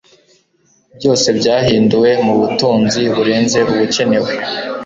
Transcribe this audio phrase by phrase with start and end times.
[0.97, 4.31] Byose byahinduwe mubutunzi burenze ubukenewe